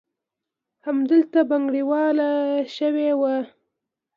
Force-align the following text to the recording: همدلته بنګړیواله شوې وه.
همدلته 0.85 1.39
بنګړیواله 1.49 2.29
شوې 2.75 3.09
وه. 3.19 3.35